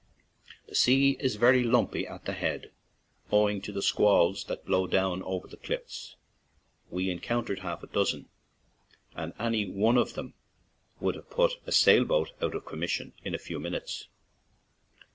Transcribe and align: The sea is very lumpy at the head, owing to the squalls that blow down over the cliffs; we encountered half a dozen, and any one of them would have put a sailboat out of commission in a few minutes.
The 0.67 0.73
sea 0.73 1.15
is 1.19 1.35
very 1.35 1.63
lumpy 1.63 2.07
at 2.07 2.25
the 2.25 2.33
head, 2.33 2.71
owing 3.31 3.61
to 3.61 3.71
the 3.71 3.83
squalls 3.83 4.45
that 4.45 4.65
blow 4.65 4.87
down 4.87 5.21
over 5.21 5.47
the 5.47 5.57
cliffs; 5.57 6.15
we 6.89 7.11
encountered 7.11 7.59
half 7.59 7.83
a 7.83 7.87
dozen, 7.87 8.27
and 9.15 9.31
any 9.37 9.69
one 9.69 9.97
of 9.99 10.15
them 10.15 10.33
would 10.99 11.13
have 11.13 11.29
put 11.29 11.59
a 11.67 11.71
sailboat 11.71 12.31
out 12.41 12.55
of 12.55 12.65
commission 12.65 13.13
in 13.23 13.35
a 13.35 13.37
few 13.37 13.59
minutes. 13.59 14.07